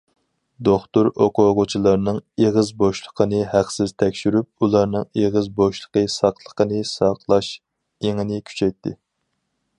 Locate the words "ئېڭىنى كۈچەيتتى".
8.09-8.97